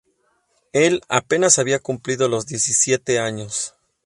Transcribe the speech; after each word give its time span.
Él 0.73 1.03
apenas 1.09 1.59
había 1.59 1.77
cumplido 1.77 2.27
los 2.27 2.47
diecisiete 2.47 3.19
años. 3.19 3.75